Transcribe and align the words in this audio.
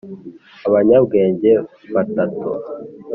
abanyabwenge 0.67 1.51
batatu 1.93 2.49